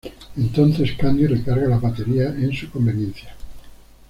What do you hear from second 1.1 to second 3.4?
recarga las baterías en su conveniencia.